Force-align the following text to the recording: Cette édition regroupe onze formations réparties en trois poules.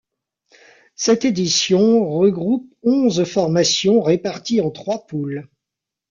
Cette 0.95 1.25
édition 1.25 2.09
regroupe 2.09 2.73
onze 2.81 3.23
formations 3.23 4.01
réparties 4.01 4.59
en 4.59 4.71
trois 4.71 5.05
poules. 5.05 5.47